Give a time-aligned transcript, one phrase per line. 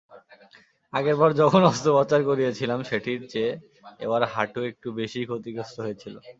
[0.93, 3.51] আগেরবার যখন অস্ত্রোপচার করিয়েছিলাম, সেটির চেয়ে
[3.99, 6.15] এবার হাঁটু একটু বেশিই ক্ষতিগ্রস্ত হয়েছিল।